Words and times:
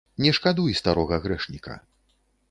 Не 0.23 0.29
шкадуй 0.37 0.71
старога 0.79 1.19
грэшніка! 1.25 1.75